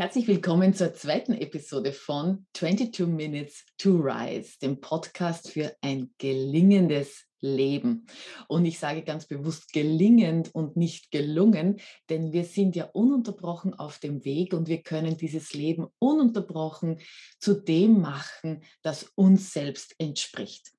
[0.00, 7.26] Herzlich willkommen zur zweiten Episode von 22 Minutes to Rise, dem Podcast für ein gelingendes
[7.42, 8.06] Leben.
[8.48, 13.98] Und ich sage ganz bewusst gelingend und nicht gelungen, denn wir sind ja ununterbrochen auf
[13.98, 17.00] dem Weg und wir können dieses Leben ununterbrochen
[17.38, 20.72] zu dem machen, das uns selbst entspricht.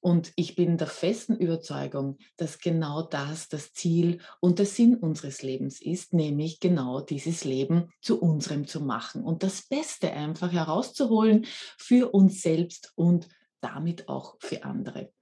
[0.00, 5.42] Und ich bin der festen Überzeugung, dass genau das das Ziel und der Sinn unseres
[5.42, 11.46] Lebens ist, nämlich genau dieses Leben zu unserem zu machen und das Beste einfach herauszuholen
[11.76, 13.28] für uns selbst und
[13.60, 15.12] damit auch für andere.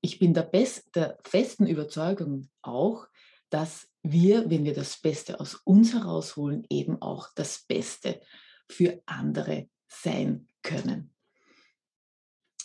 [0.00, 3.08] Ich bin der, Best, der festen Überzeugung auch,
[3.50, 8.20] dass wir, wenn wir das Beste aus uns herausholen, eben auch das Beste
[8.68, 11.12] für andere sein können.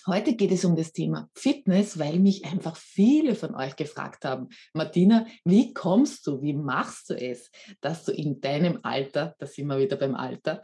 [0.05, 4.49] Heute geht es um das Thema Fitness, weil mich einfach viele von euch gefragt haben,
[4.73, 9.67] Martina, wie kommst du, wie machst du es, dass du in deinem Alter, da sind
[9.67, 10.62] wir wieder beim Alter,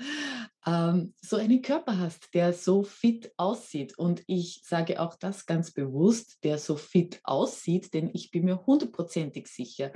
[0.66, 3.98] ähm, so einen Körper hast, der so fit aussieht.
[3.98, 8.66] Und ich sage auch das ganz bewusst, der so fit aussieht, denn ich bin mir
[8.66, 9.94] hundertprozentig sicher,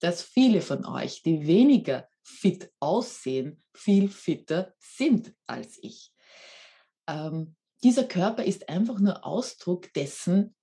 [0.00, 6.12] dass viele von euch, die weniger fit aussehen, viel fitter sind als ich.
[7.06, 10.54] Ähm, dieser Körper ist einfach nur Ausdruck dessen,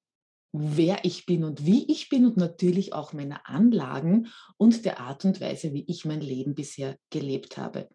[0.52, 5.26] wer ich bin und wie ich bin und natürlich auch meiner Anlagen und der Art
[5.26, 7.90] und Weise, wie ich mein Leben bisher gelebt habe.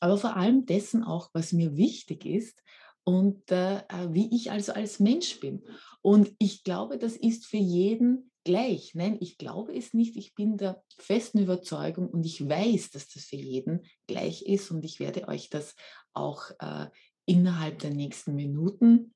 [0.00, 2.62] Aber vor allem dessen auch, was mir wichtig ist
[3.04, 5.64] und äh, wie ich also als Mensch bin.
[6.00, 8.94] Und ich glaube, das ist für jeden gleich.
[8.94, 10.16] Nein, ich glaube es nicht.
[10.16, 14.84] Ich bin der festen Überzeugung und ich weiß, dass das für jeden gleich ist und
[14.84, 15.74] ich werde euch das
[16.12, 16.86] auch äh,
[17.26, 19.14] innerhalb der nächsten Minuten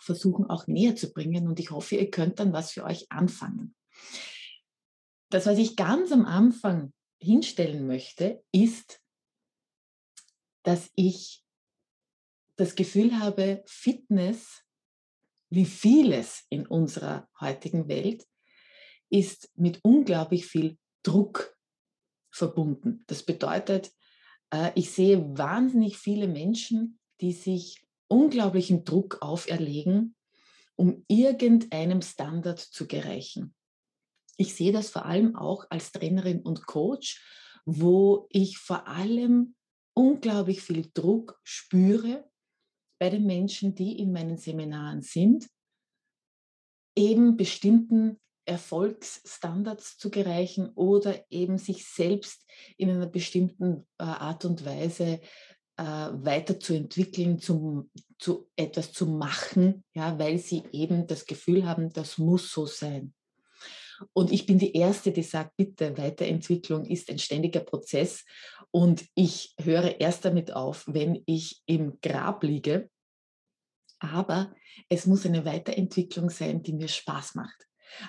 [0.00, 3.74] versuchen auch näher zu bringen und ich hoffe, ihr könnt dann was für euch anfangen.
[5.30, 9.00] Das, was ich ganz am Anfang hinstellen möchte, ist,
[10.62, 11.42] dass ich
[12.56, 14.62] das Gefühl habe, Fitness,
[15.50, 18.26] wie vieles in unserer heutigen Welt,
[19.10, 21.56] ist mit unglaublich viel Druck
[22.30, 23.04] verbunden.
[23.06, 23.92] Das bedeutet,
[24.74, 30.14] ich sehe wahnsinnig viele Menschen, die sich unglaublichen Druck auferlegen,
[30.76, 33.54] um irgendeinem Standard zu gereichen.
[34.36, 37.22] Ich sehe das vor allem auch als Trainerin und Coach,
[37.64, 39.54] wo ich vor allem
[39.94, 42.28] unglaublich viel Druck spüre
[42.98, 45.48] bei den Menschen, die in meinen Seminaren sind,
[46.96, 52.46] eben bestimmten Erfolgsstandards zu gereichen oder eben sich selbst
[52.76, 55.20] in einer bestimmten äh, Art und Weise
[55.76, 62.18] äh, weiterzuentwickeln, zum, zu etwas zu machen, ja, weil sie eben das Gefühl haben, das
[62.18, 63.12] muss so sein.
[64.12, 68.24] Und ich bin die Erste, die sagt, bitte, Weiterentwicklung ist ein ständiger Prozess.
[68.70, 72.90] Und ich höre erst damit auf, wenn ich im Grab liege.
[74.00, 74.54] Aber
[74.88, 77.66] es muss eine Weiterentwicklung sein, die mir Spaß macht.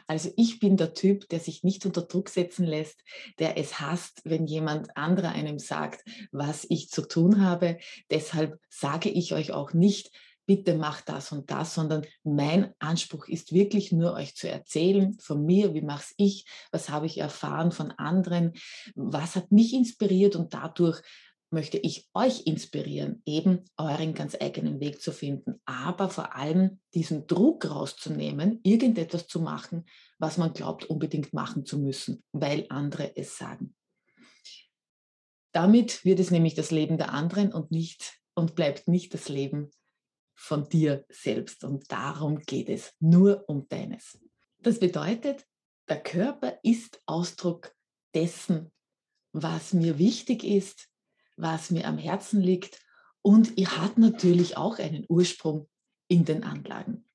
[0.07, 3.01] Also ich bin der Typ, der sich nicht unter Druck setzen lässt,
[3.39, 7.77] der es hasst, wenn jemand anderer einem sagt, was ich zu tun habe.
[8.09, 10.11] Deshalb sage ich euch auch nicht,
[10.45, 15.43] bitte macht das und das, sondern mein Anspruch ist wirklich nur euch zu erzählen von
[15.43, 18.53] mir, wie mache ich, was habe ich erfahren von anderen,
[18.95, 21.01] was hat mich inspiriert und dadurch
[21.51, 27.27] möchte ich euch inspirieren, eben euren ganz eigenen Weg zu finden, aber vor allem diesen
[27.27, 29.85] Druck rauszunehmen, irgendetwas zu machen,
[30.19, 33.75] was man glaubt unbedingt machen zu müssen, weil andere es sagen.
[35.51, 39.71] Damit wird es nämlich das Leben der anderen und nicht und bleibt nicht das Leben
[40.33, 41.63] von dir selbst.
[41.63, 44.19] Und darum geht es, nur um deines.
[44.59, 45.45] Das bedeutet,
[45.87, 47.73] der Körper ist Ausdruck
[48.13, 48.71] dessen,
[49.31, 50.89] was mir wichtig ist,
[51.37, 52.79] was mir am Herzen liegt
[53.21, 55.67] und ihr hat natürlich auch einen Ursprung
[56.07, 57.05] in den Anlagen.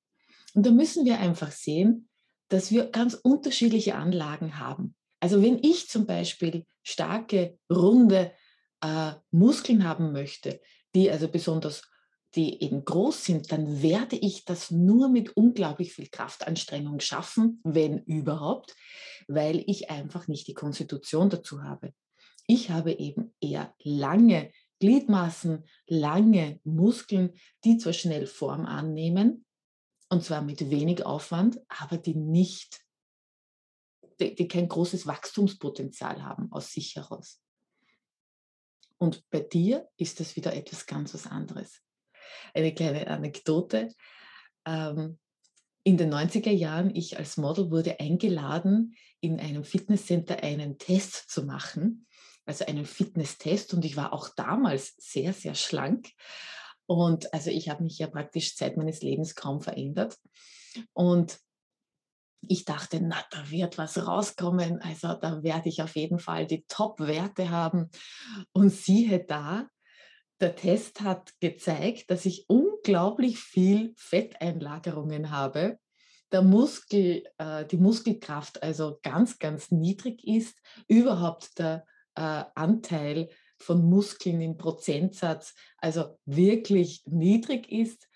[0.53, 2.09] Und da müssen wir einfach sehen,
[2.49, 4.95] dass wir ganz unterschiedliche Anlagen haben.
[5.21, 8.33] Also wenn ich zum Beispiel starke, runde
[8.81, 10.59] äh, Muskeln haben möchte,
[10.93, 11.83] die also besonders,
[12.35, 17.99] die eben groß sind, dann werde ich das nur mit unglaublich viel Kraftanstrengung schaffen, wenn
[17.99, 18.75] überhaupt,
[19.27, 21.93] weil ich einfach nicht die Konstitution dazu habe.
[22.51, 27.31] Ich habe eben eher lange Gliedmaßen, lange Muskeln,
[27.63, 29.45] die zwar schnell Form annehmen,
[30.09, 32.81] und zwar mit wenig Aufwand, aber die nicht,
[34.19, 37.41] die, die kein großes Wachstumspotenzial haben aus sich heraus.
[38.97, 41.81] Und bei dir ist das wieder etwas ganz was anderes.
[42.53, 43.95] Eine kleine Anekdote.
[44.65, 45.19] Ähm,
[45.83, 51.43] in den 90er Jahren, ich als Model wurde eingeladen, in einem Fitnesscenter einen Test zu
[51.43, 52.07] machen
[52.45, 56.09] also einen Fitnesstest und ich war auch damals sehr, sehr schlank.
[56.85, 60.17] Und also ich habe mich ja praktisch Zeit meines Lebens kaum verändert.
[60.93, 61.39] Und
[62.41, 64.81] ich dachte, na, da wird was rauskommen.
[64.81, 67.89] Also da werde ich auf jeden Fall die Top-Werte haben.
[68.51, 69.67] Und siehe da,
[70.39, 75.77] der Test hat gezeigt, dass ich unglaublich viel Fetteinlagerungen habe.
[76.31, 80.57] Der Muskel, äh, die Muskelkraft also ganz, ganz niedrig ist.
[80.87, 81.85] Überhaupt der
[82.15, 88.07] äh, Anteil von Muskeln im Prozentsatz also wirklich niedrig ist.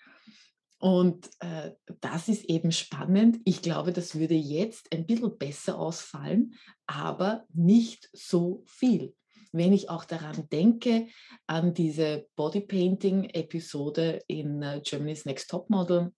[0.78, 3.38] Und äh, das ist eben spannend.
[3.44, 6.54] Ich glaube, das würde jetzt ein bisschen besser ausfallen,
[6.86, 9.14] aber nicht so viel.
[9.52, 11.08] Wenn ich auch daran denke,
[11.46, 16.12] an diese Bodypainting-Episode in uh, Germany's Next Top Model,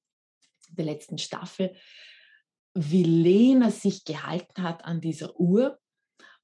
[0.71, 1.75] der letzten Staffel,
[2.75, 5.79] wie Lena sich gehalten hat an dieser Uhr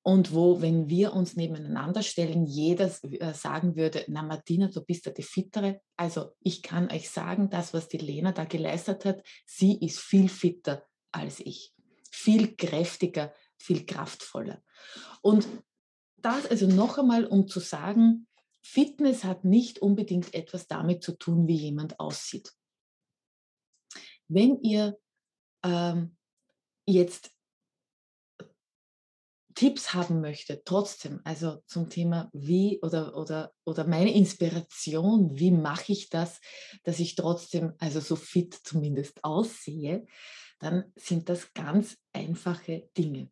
[0.07, 5.07] und wo, wenn wir uns nebeneinander stellen, jeder äh, sagen würde, na Martina, du bist
[5.07, 5.81] ja die Fittere.
[5.97, 10.29] Also ich kann euch sagen, das, was die Lena da geleistet hat, sie ist viel
[10.29, 11.73] fitter als ich,
[12.11, 14.63] viel kräftiger, viel kraftvoller.
[15.23, 15.49] Und
[16.19, 18.27] das also noch einmal, um zu sagen,
[18.61, 22.53] Fitness hat nicht unbedingt etwas damit zu tun, wie jemand aussieht.
[24.29, 24.99] Wenn ihr
[25.63, 26.19] ähm,
[26.85, 27.34] jetzt
[29.55, 35.93] Tipps haben möchte, trotzdem, also zum Thema wie oder, oder, oder meine Inspiration, wie mache
[35.93, 36.41] ich das,
[36.83, 40.07] dass ich trotzdem also so fit zumindest aussehe,
[40.59, 43.31] dann sind das ganz einfache Dinge.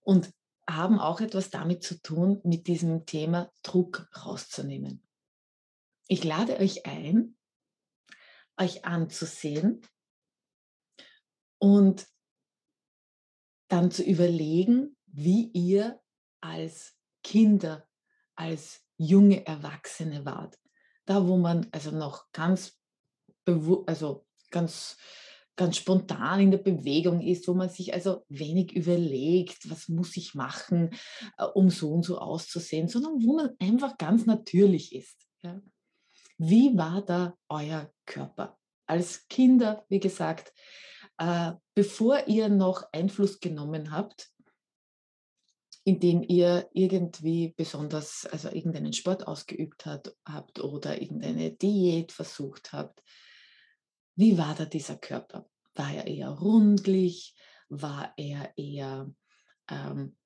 [0.00, 0.30] Und
[0.68, 5.02] haben auch etwas damit zu tun, mit diesem Thema Druck rauszunehmen.
[6.08, 7.36] Ich lade euch ein,
[8.58, 9.82] euch anzusehen
[11.58, 12.06] und
[13.68, 16.00] dann zu überlegen, wie ihr
[16.40, 17.86] als Kinder,
[18.34, 20.58] als junge Erwachsene wart.
[21.04, 22.78] Da, wo man also noch ganz,
[23.86, 24.96] also ganz,
[25.56, 30.34] ganz spontan in der Bewegung ist, wo man sich also wenig überlegt, was muss ich
[30.34, 30.90] machen,
[31.38, 35.26] äh, um so und so auszusehen, sondern wo man einfach ganz natürlich ist.
[35.42, 35.60] Ja.
[36.36, 38.58] Wie war da euer Körper?
[38.86, 40.52] Als Kinder, wie gesagt,
[41.18, 44.30] äh, bevor ihr noch Einfluss genommen habt,
[45.84, 53.02] indem ihr irgendwie besonders, also irgendeinen Sport ausgeübt hat, habt oder irgendeine Diät versucht habt,
[54.14, 55.48] wie war da dieser Körper?
[55.74, 57.34] War er eher rundlich?
[57.68, 59.12] War er eher
[59.70, 60.16] ähm,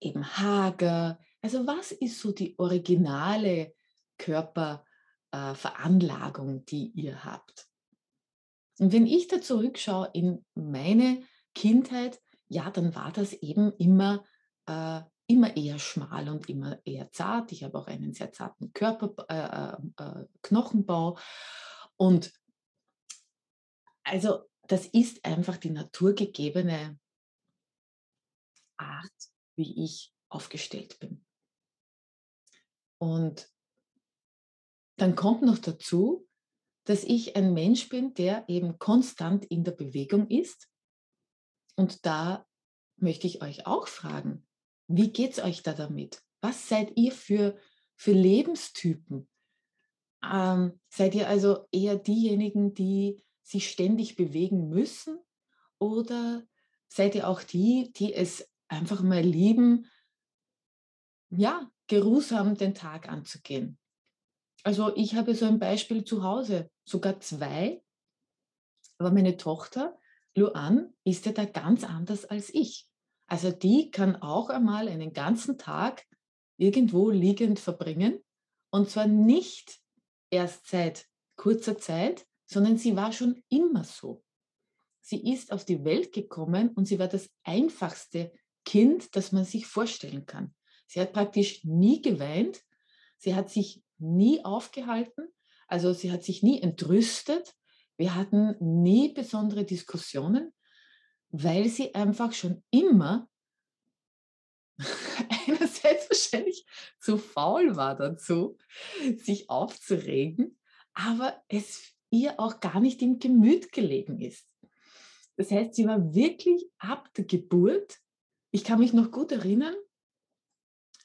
[0.00, 1.18] eben hager?
[1.42, 3.74] Also was ist so die originale
[4.18, 7.68] Körperveranlagung, äh, die ihr habt?
[8.78, 11.22] Und wenn ich da zurückschaue in meine
[11.54, 14.24] Kindheit, ja, dann war das eben immer,
[14.66, 17.52] äh, immer eher schmal und immer eher zart.
[17.52, 21.18] Ich habe auch einen sehr zarten Körper, äh, äh, äh, Knochenbau.
[21.96, 22.32] Und
[24.02, 26.98] also das ist einfach die naturgegebene
[28.76, 29.12] Art,
[29.56, 31.24] wie ich aufgestellt bin.
[32.98, 33.48] Und
[34.96, 36.26] dann kommt noch dazu,
[36.84, 40.68] dass ich ein Mensch bin, der eben konstant in der Bewegung ist.
[41.76, 42.46] Und da
[42.96, 44.46] möchte ich euch auch fragen,
[44.86, 46.22] wie geht es euch da damit?
[46.40, 47.56] Was seid ihr für,
[47.96, 49.28] für Lebenstypen?
[50.22, 55.18] Ähm, seid ihr also eher diejenigen, die sich ständig bewegen müssen?
[55.78, 56.46] Oder
[56.88, 59.90] seid ihr auch die, die es einfach mal lieben,
[61.30, 63.78] ja, geruhsam den Tag anzugehen?
[64.64, 67.82] Also ich habe so ein Beispiel zu Hause, sogar zwei.
[68.96, 69.98] Aber meine Tochter,
[70.34, 72.88] Luan, ist ja da ganz anders als ich.
[73.26, 76.06] Also die kann auch einmal einen ganzen Tag
[76.56, 78.24] irgendwo liegend verbringen.
[78.70, 79.78] Und zwar nicht
[80.30, 81.06] erst seit
[81.36, 84.24] kurzer Zeit, sondern sie war schon immer so.
[85.02, 88.32] Sie ist auf die Welt gekommen und sie war das einfachste
[88.64, 90.54] Kind, das man sich vorstellen kann.
[90.86, 92.62] Sie hat praktisch nie geweint.
[93.18, 95.28] Sie hat sich nie aufgehalten.
[95.66, 97.54] Also sie hat sich nie entrüstet.
[97.96, 100.52] Wir hatten nie besondere Diskussionen,
[101.30, 103.28] weil sie einfach schon immer
[105.46, 106.66] einerseits wahrscheinlich
[107.00, 108.58] zu faul war dazu,
[109.16, 110.58] sich aufzuregen,
[110.92, 114.48] aber es ihr auch gar nicht im Gemüt gelegen ist.
[115.36, 117.98] Das heißt, sie war wirklich ab der Geburt,
[118.50, 119.74] ich kann mich noch gut erinnern,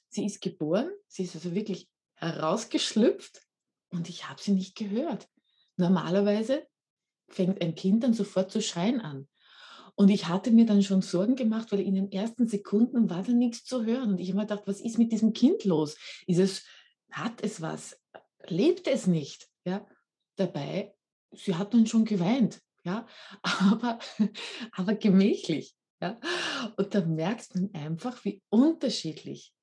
[0.10, 3.42] sie ist geboren, sie ist also wirklich herausgeschlüpft
[3.90, 5.28] und ich habe sie nicht gehört.
[5.78, 6.68] Normalerweise
[7.30, 9.28] fängt ein Kind dann sofort zu schreien an.
[9.96, 13.34] Und ich hatte mir dann schon Sorgen gemacht, weil in den ersten Sekunden war da
[13.34, 14.12] nichts zu hören.
[14.12, 15.98] Und ich habe mir gedacht, was ist mit diesem Kind los?
[16.26, 16.66] Ist es,
[17.12, 18.00] hat es was?
[18.48, 19.50] Lebt es nicht?
[19.66, 19.86] Ja,
[20.38, 20.94] dabei,
[21.32, 23.06] sie hat dann schon geweint, ja,
[23.42, 24.00] aber,
[24.72, 25.76] aber gemächlich.
[26.02, 26.20] Ja?
[26.78, 29.54] Und da merkt man einfach, wie unterschiedlich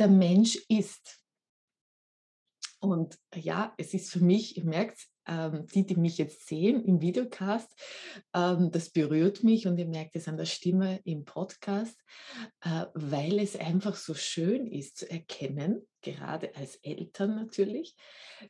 [0.00, 1.20] der Mensch ist.
[2.80, 7.02] Und ja, es ist für mich, ihr merkt, ähm, die, die mich jetzt sehen im
[7.02, 7.70] Videocast,
[8.34, 12.00] ähm, das berührt mich und ihr merkt es an der Stimme im Podcast,
[12.62, 17.94] äh, weil es einfach so schön ist zu erkennen, gerade als Eltern natürlich,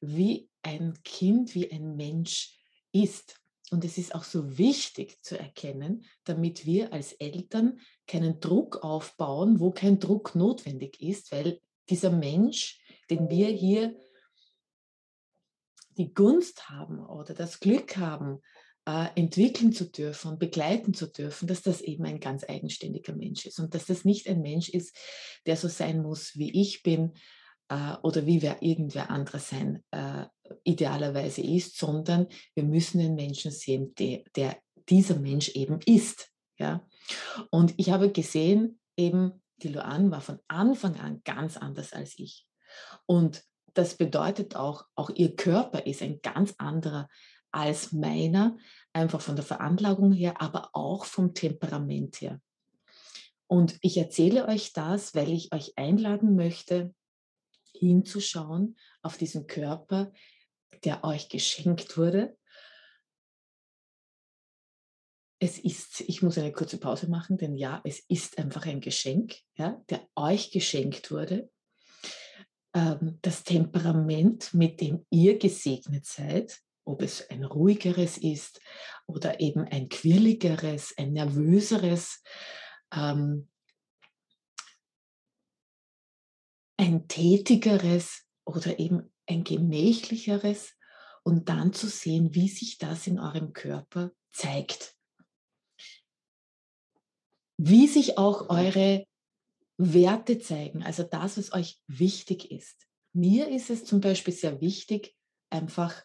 [0.01, 2.57] wie ein Kind, wie ein Mensch
[2.93, 3.40] ist.
[3.71, 9.61] Und es ist auch so wichtig zu erkennen, damit wir als Eltern keinen Druck aufbauen,
[9.61, 13.97] wo kein Druck notwendig ist, weil dieser Mensch, den wir hier
[15.97, 18.41] die Gunst haben oder das Glück haben,
[18.87, 23.47] äh, entwickeln zu dürfen und begleiten zu dürfen, dass das eben ein ganz eigenständiger Mensch
[23.47, 23.61] ist.
[23.61, 24.97] Und dass das nicht ein Mensch ist,
[25.47, 27.13] der so sein muss, wie ich bin
[27.69, 30.25] äh, oder wie wer irgendwer anderer sein äh,
[30.65, 34.57] idealerweise ist, sondern wir müssen den Menschen sehen, der, der
[34.89, 36.31] dieser Mensch eben ist.
[36.59, 36.87] Ja?
[37.51, 42.47] Und ich habe gesehen, eben die Luan war von Anfang an ganz anders als ich.
[43.07, 43.43] Und
[43.75, 47.09] das bedeutet auch, auch ihr Körper ist ein ganz anderer
[47.53, 48.57] als meiner,
[48.93, 52.41] einfach von der Veranlagung her, aber auch vom Temperament her.
[53.47, 56.95] Und ich erzähle euch das, weil ich euch einladen möchte,
[57.73, 60.13] hinzuschauen auf diesen Körper,
[60.85, 62.37] der euch geschenkt wurde.
[65.43, 69.37] Es ist, ich muss eine kurze Pause machen, denn ja, es ist einfach ein Geschenk,
[69.55, 71.51] ja, der euch geschenkt wurde.
[72.75, 78.61] Ähm, das Temperament, mit dem ihr gesegnet seid, ob es ein ruhigeres ist
[79.07, 82.23] oder eben ein quirligeres, ein nervöseres,
[82.93, 83.49] ähm,
[86.77, 90.75] ein tätigeres oder eben ein gemächlicheres
[91.23, 94.95] und dann zu sehen, wie sich das in eurem Körper zeigt.
[97.57, 99.07] Wie sich auch eure
[99.77, 102.87] Werte zeigen, also das, was euch wichtig ist.
[103.13, 105.17] Mir ist es zum Beispiel sehr wichtig,
[105.51, 106.05] einfach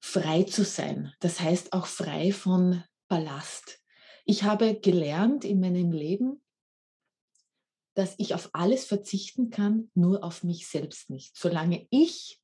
[0.00, 1.12] frei zu sein.
[1.20, 3.80] Das heißt auch frei von Ballast.
[4.24, 6.41] Ich habe gelernt in meinem Leben,
[7.94, 11.36] dass ich auf alles verzichten kann, nur auf mich selbst nicht.
[11.36, 12.40] Solange ich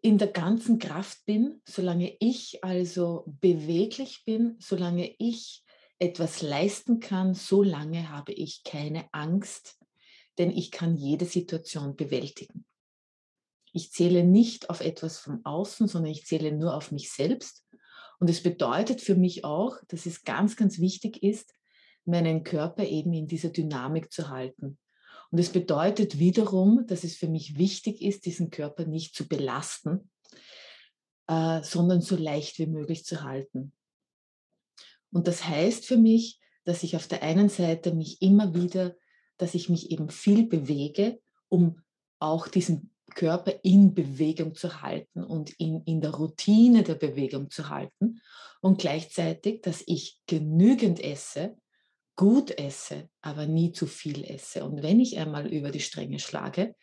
[0.00, 5.64] in der ganzen Kraft bin, solange ich also beweglich bin, solange ich
[5.98, 9.78] etwas leisten kann, solange habe ich keine Angst,
[10.38, 12.66] denn ich kann jede Situation bewältigen.
[13.72, 17.64] Ich zähle nicht auf etwas von außen, sondern ich zähle nur auf mich selbst.
[18.18, 21.52] Und es bedeutet für mich auch, dass es ganz, ganz wichtig ist,
[22.06, 24.78] meinen Körper eben in dieser Dynamik zu halten.
[25.30, 30.10] Und es bedeutet wiederum, dass es für mich wichtig ist, diesen Körper nicht zu belasten,
[31.26, 33.72] äh, sondern so leicht wie möglich zu halten.
[35.10, 38.96] Und das heißt für mich, dass ich auf der einen Seite mich immer wieder,
[39.36, 41.82] dass ich mich eben viel bewege, um
[42.18, 47.68] auch diesen Körper in Bewegung zu halten und in, in der Routine der Bewegung zu
[47.68, 48.20] halten.
[48.60, 51.56] Und gleichzeitig, dass ich genügend esse,
[52.16, 54.64] gut esse, aber nie zu viel esse.
[54.64, 56.74] Und wenn ich einmal über die Stränge schlage,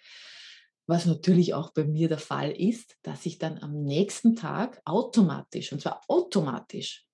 [0.86, 5.72] was natürlich auch bei mir der Fall ist, dass ich dann am nächsten Tag automatisch,
[5.72, 7.06] und zwar automatisch,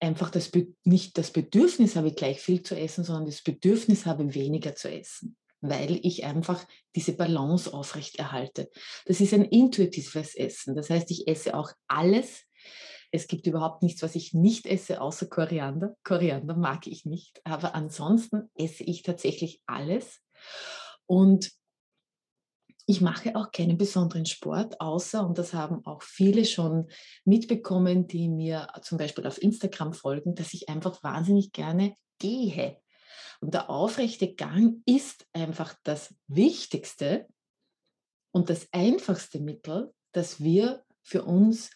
[0.00, 0.50] einfach das,
[0.84, 5.36] nicht das Bedürfnis habe, gleich viel zu essen, sondern das Bedürfnis habe, weniger zu essen,
[5.60, 8.68] weil ich einfach diese Balance aufrechterhalte.
[9.06, 10.74] Das ist ein intuitives Essen.
[10.74, 12.44] Das heißt, ich esse auch alles,
[13.12, 15.94] es gibt überhaupt nichts, was ich nicht esse, außer Koriander.
[16.02, 20.22] Koriander mag ich nicht, aber ansonsten esse ich tatsächlich alles.
[21.06, 21.52] Und
[22.86, 26.88] ich mache auch keinen besonderen Sport, außer, und das haben auch viele schon
[27.24, 32.80] mitbekommen, die mir zum Beispiel auf Instagram folgen, dass ich einfach wahnsinnig gerne gehe.
[33.40, 37.28] Und der aufrechte Gang ist einfach das Wichtigste
[38.32, 41.70] und das einfachste Mittel, das wir für uns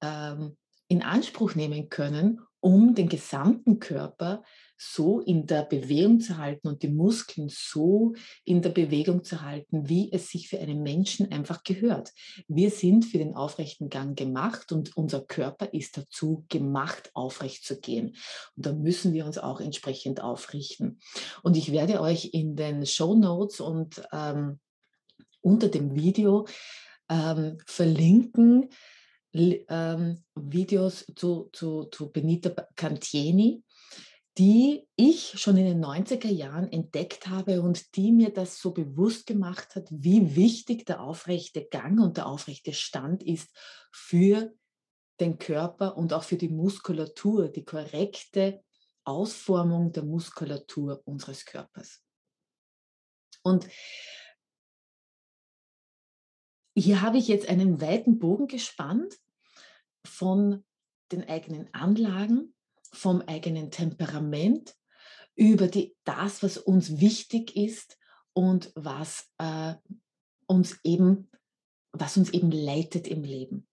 [0.00, 0.56] ähm,
[0.88, 4.42] in Anspruch nehmen können, um den gesamten Körper
[4.76, 8.14] so in der Bewegung zu halten und die Muskeln so
[8.44, 12.12] in der Bewegung zu halten, wie es sich für einen Menschen einfach gehört.
[12.48, 17.78] Wir sind für den aufrechten Gang gemacht und unser Körper ist dazu gemacht, aufrecht zu
[17.78, 18.16] gehen.
[18.56, 20.98] Und da müssen wir uns auch entsprechend aufrichten.
[21.42, 24.60] Und ich werde euch in den Show Notes und ähm,
[25.40, 26.46] unter dem Video
[27.08, 28.68] ähm, verlinken,
[29.32, 33.62] ähm, Videos zu, zu, zu Benita Cantieni,
[34.38, 39.26] die ich schon in den 90er Jahren entdeckt habe und die mir das so bewusst
[39.26, 43.48] gemacht hat, wie wichtig der aufrechte Gang und der aufrechte Stand ist
[43.92, 44.52] für
[45.18, 48.62] den Körper und auch für die Muskulatur, die korrekte
[49.04, 52.02] Ausformung der Muskulatur unseres Körpers.
[53.42, 53.66] Und
[56.80, 59.18] hier habe ich jetzt einen weiten Bogen gespannt
[60.04, 60.64] von
[61.12, 62.54] den eigenen Anlagen,
[62.92, 64.74] vom eigenen Temperament,
[65.34, 67.98] über die, das, was uns wichtig ist
[68.32, 69.74] und was äh,
[70.46, 71.30] uns eben,
[71.92, 73.66] was uns eben leitet im Leben.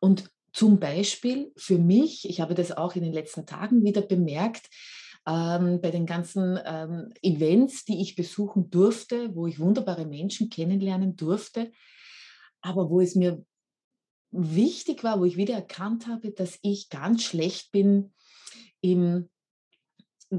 [0.00, 4.68] Und zum Beispiel für mich, ich habe das auch in den letzten Tagen wieder bemerkt,
[5.26, 11.16] ähm, bei den ganzen ähm, Events, die ich besuchen durfte, wo ich wunderbare Menschen kennenlernen
[11.16, 11.72] durfte,
[12.62, 13.44] aber wo es mir
[14.30, 18.14] wichtig war, wo ich wieder erkannt habe, dass ich ganz schlecht bin
[18.80, 19.28] im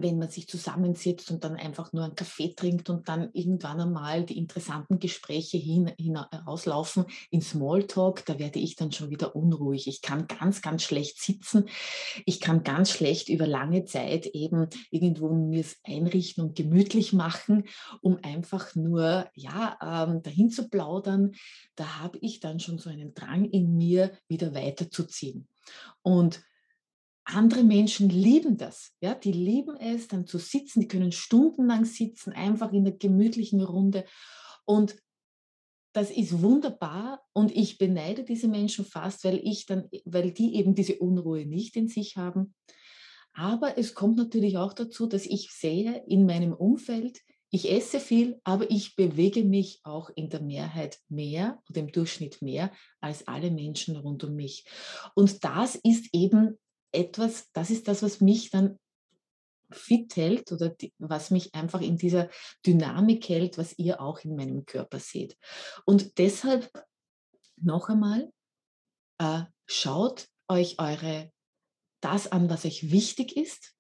[0.02, 4.26] wenn man sich zusammensitzt und dann einfach nur einen Kaffee trinkt und dann irgendwann einmal
[4.26, 5.92] die interessanten Gespräche hin,
[6.32, 9.88] herauslaufen in Smalltalk, da werde ich dann schon wieder unruhig.
[9.88, 11.66] Ich kann ganz, ganz schlecht sitzen.
[12.26, 17.66] Ich kann ganz schlecht über lange Zeit eben irgendwo mir es einrichten und gemütlich machen,
[18.02, 21.34] um einfach nur ja, ähm, dahin zu plaudern.
[21.76, 25.48] Da habe ich dann schon so einen Drang in mir, wieder weiterzuziehen.
[26.02, 26.42] Und
[27.26, 28.92] andere Menschen lieben das.
[29.02, 29.16] Ja?
[29.16, 30.82] Die lieben es, dann zu sitzen.
[30.82, 34.06] Die können stundenlang sitzen, einfach in der gemütlichen Runde.
[34.66, 34.96] Und
[35.94, 40.74] das ist wunderbar und ich beneide diese Menschen fast, weil ich dann, weil die eben
[40.74, 42.56] diese Unruhe nicht in sich haben.
[43.34, 47.20] Aber es kommt natürlich auch dazu, dass ich sehe in meinem Umfeld,
[47.52, 52.42] ich esse viel, aber ich bewege mich auch in der Mehrheit mehr oder im Durchschnitt
[52.42, 54.66] mehr als alle Menschen rund um mich.
[55.14, 56.58] Und das ist eben
[56.94, 58.80] etwas, das ist das, was mich dann
[59.72, 62.30] fit hält oder die, was mich einfach in dieser
[62.66, 65.38] Dynamik hält, was ihr auch in meinem Körper seht.
[65.86, 66.72] Und deshalb
[67.58, 68.32] noch einmal,
[69.20, 71.32] äh, schaut euch eure
[72.02, 73.74] das an, was euch wichtig ist,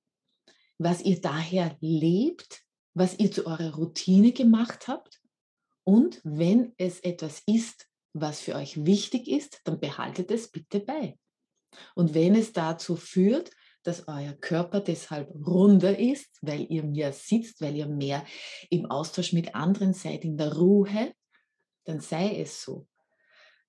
[0.77, 5.21] was ihr daher lebt, was ihr zu eurer Routine gemacht habt.
[5.83, 11.17] Und wenn es etwas ist, was für euch wichtig ist, dann behaltet es bitte bei.
[11.95, 13.51] Und wenn es dazu führt,
[13.83, 18.25] dass euer Körper deshalb runder ist, weil ihr mehr sitzt, weil ihr mehr
[18.69, 21.13] im Austausch mit anderen seid, in der Ruhe,
[21.83, 22.87] dann sei es so.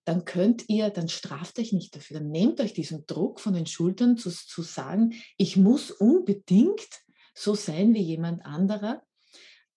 [0.05, 3.67] Dann könnt ihr, dann straft euch nicht dafür, dann nehmt euch diesen Druck von den
[3.67, 6.89] Schultern zu, zu sagen, ich muss unbedingt
[7.35, 9.03] so sein wie jemand anderer.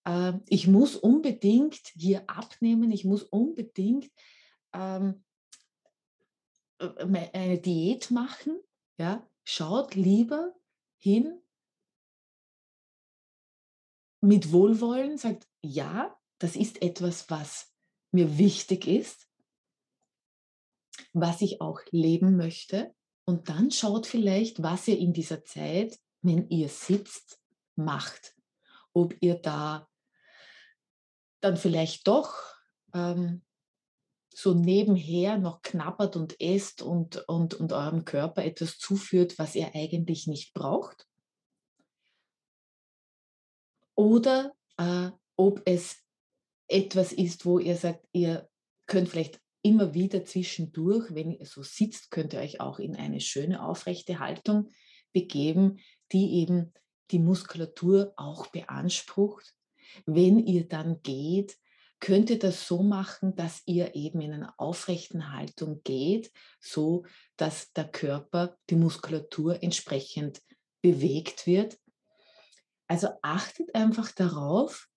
[0.06, 4.12] Äh, ich muss unbedingt hier abnehmen, ich muss unbedingt
[4.74, 5.27] ähm, äh,
[6.80, 8.60] eine Diät machen,
[8.98, 10.54] ja, schaut lieber
[10.98, 11.42] hin
[14.22, 17.74] mit Wohlwollen, sagt, ja, das ist etwas, was
[18.12, 19.28] mir wichtig ist,
[21.13, 22.96] was ich auch leben möchte.
[23.26, 27.42] Und dann schaut vielleicht, was ihr in dieser Zeit, wenn ihr sitzt,
[27.76, 28.36] macht.
[28.94, 29.90] Ob ihr da
[31.42, 32.34] dann vielleicht doch
[32.94, 33.46] ähm,
[34.39, 39.73] so nebenher noch knabbert und esst und, und, und eurem Körper etwas zuführt, was er
[39.73, 41.08] eigentlich nicht braucht.
[43.95, 46.04] Oder äh, ob es
[46.67, 48.47] etwas ist, wo ihr sagt, ihr
[48.86, 53.21] könnt vielleicht immer wieder zwischendurch, wenn ihr so sitzt, könnt ihr euch auch in eine
[53.21, 54.69] schöne aufrechte Haltung
[55.13, 55.80] begeben,
[56.12, 56.76] die eben
[57.10, 59.56] die Muskulatur auch beansprucht.
[60.06, 61.58] Wenn ihr dann geht,
[61.99, 67.05] könnt ihr das so machen, dass ihr eben in einer aufrechten Haltung geht, so
[67.38, 70.41] dass der Körper, die Muskulatur entsprechend
[70.81, 71.77] bewegt wird.
[72.88, 74.88] Also achtet einfach darauf,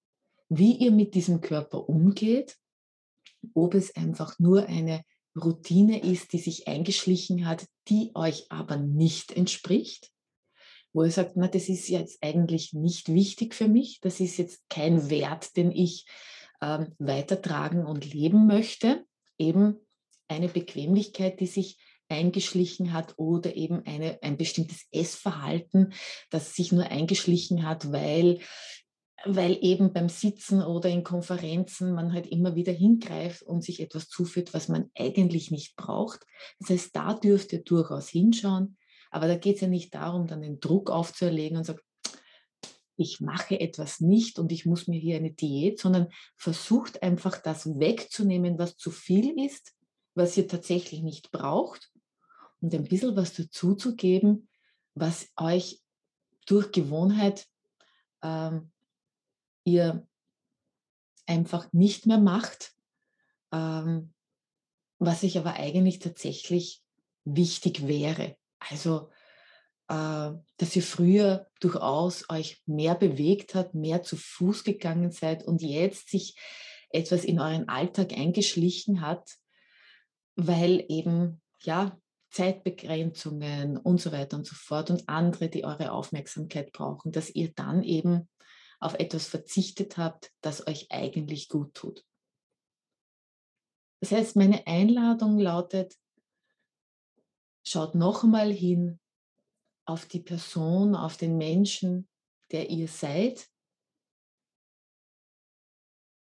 [0.48, 2.56] wie ihr mit diesem Körper umgeht,
[3.54, 5.02] ob es einfach nur eine
[5.36, 10.10] Routine ist, die sich eingeschlichen hat, die euch aber nicht entspricht,
[10.92, 14.68] wo ihr sagt, na, das ist jetzt eigentlich nicht wichtig für mich, das ist jetzt
[14.68, 16.06] kein Wert, den ich
[16.60, 19.04] ähm, weitertragen und leben möchte.
[19.38, 19.76] Eben
[20.28, 21.78] eine Bequemlichkeit, die sich
[22.10, 25.92] eingeschlichen hat oder eben eine, ein bestimmtes Essverhalten,
[26.30, 28.40] das sich nur eingeschlichen hat, weil,
[29.24, 34.08] weil eben beim Sitzen oder in Konferenzen man halt immer wieder hingreift und sich etwas
[34.08, 36.24] zuführt, was man eigentlich nicht braucht.
[36.58, 38.76] Das heißt, da dürft ihr durchaus hinschauen,
[39.10, 41.80] aber da geht es ja nicht darum, dann den Druck aufzuerlegen und sagen,
[43.00, 47.66] ich mache etwas nicht und ich muss mir hier eine Diät, sondern versucht einfach das
[47.80, 49.74] wegzunehmen, was zu viel ist,
[50.14, 51.90] was ihr tatsächlich nicht braucht
[52.60, 54.48] und ein bisschen was dazuzugeben,
[54.94, 55.80] was euch
[56.46, 57.46] durch Gewohnheit
[58.22, 58.70] ähm,
[59.64, 60.06] ihr
[61.24, 62.74] einfach nicht mehr macht,
[63.50, 64.12] ähm,
[64.98, 66.82] was ich aber eigentlich tatsächlich
[67.24, 68.36] wichtig wäre.
[68.58, 69.10] Also,
[69.90, 76.10] dass ihr früher durchaus euch mehr bewegt habt, mehr zu Fuß gegangen seid und jetzt
[76.10, 76.36] sich
[76.90, 79.28] etwas in euren Alltag eingeschlichen hat,
[80.36, 81.98] weil eben, ja,
[82.30, 87.52] Zeitbegrenzungen und so weiter und so fort und andere, die eure Aufmerksamkeit brauchen, dass ihr
[87.52, 88.28] dann eben
[88.78, 92.04] auf etwas verzichtet habt, das euch eigentlich gut tut.
[93.98, 95.96] Das heißt, meine Einladung lautet,
[97.64, 99.00] schaut noch einmal hin
[99.90, 102.08] auf die Person, auf den Menschen,
[102.52, 103.48] der ihr seid,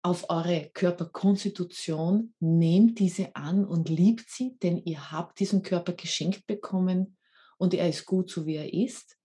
[0.02, 6.48] auf eure Körperkonstitution, nehmt diese an und liebt sie, denn ihr habt diesen Körper geschenkt
[6.48, 7.18] bekommen
[7.58, 9.18] und er ist gut so wie er ist.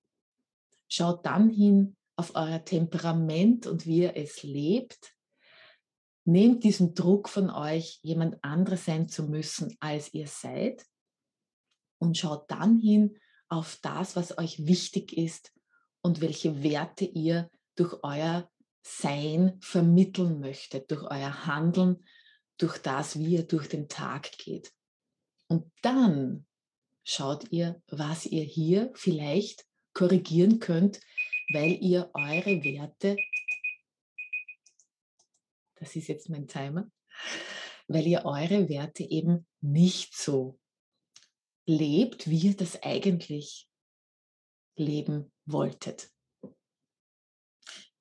[0.88, 5.14] Schaut dann hin auf euer Temperament und wie ihr es lebt
[6.26, 10.86] Nehmt diesen Druck von euch, jemand anderes sein zu müssen, als ihr seid.
[11.98, 15.52] Und schaut dann hin auf das, was euch wichtig ist
[16.00, 18.50] und welche Werte ihr durch euer
[18.82, 22.04] Sein vermitteln möchtet, durch euer Handeln,
[22.58, 24.72] durch das, wie ihr durch den Tag geht.
[25.48, 26.46] Und dann
[27.02, 31.00] schaut ihr, was ihr hier vielleicht korrigieren könnt,
[31.52, 33.16] weil ihr eure Werte
[35.84, 36.90] das ist jetzt mein Timer,
[37.88, 40.58] weil ihr eure Werte eben nicht so
[41.66, 43.68] lebt, wie ihr das eigentlich
[44.76, 46.10] leben wolltet.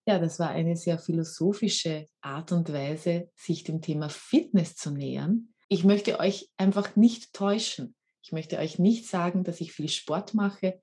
[0.06, 5.54] Ja, das war eine sehr philosophische Art und Weise, sich dem Thema Fitness zu nähern.
[5.70, 7.96] Ich möchte euch einfach nicht täuschen.
[8.22, 10.80] Ich möchte euch nicht sagen, dass ich viel Sport mache.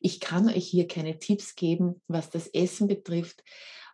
[0.00, 3.42] Ich kann euch hier keine Tipps geben, was das Essen betrifft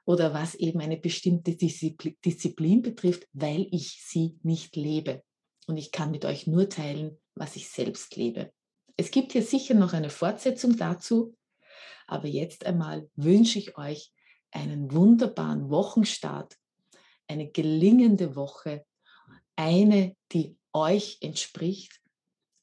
[0.04, 5.22] oder was eben eine bestimmte Disziplin betrifft, weil ich sie nicht lebe.
[5.66, 8.52] Und ich kann mit euch nur teilen, was ich selbst lebe.
[8.96, 11.34] Es gibt hier sicher noch eine Fortsetzung dazu,
[12.06, 14.12] aber jetzt einmal wünsche ich euch
[14.50, 16.56] einen wunderbaren Wochenstart,
[17.26, 18.84] eine gelingende Woche,
[19.56, 22.00] eine, die euch entspricht,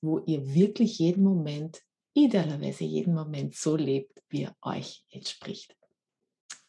[0.02, 1.82] wo ihr wirklich jeden Moment,
[2.14, 5.76] idealerweise jeden Moment so lebt, wie er euch entspricht.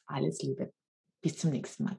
[0.06, 0.72] Alles Liebe.
[1.20, 1.98] Bis zum nächsten Mal.